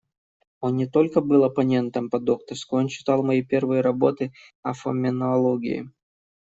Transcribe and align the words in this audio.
Он 0.61 0.77
не 0.77 0.87
только 0.87 1.21
был 1.21 1.43
оппонентом 1.43 2.09
по 2.09 2.17
докторской, 2.19 2.79
он 2.79 2.87
читал 2.87 3.21
мои 3.21 3.43
первые 3.43 3.81
работы 3.81 4.33
о 4.63 4.73
феноменологии. 4.73 5.91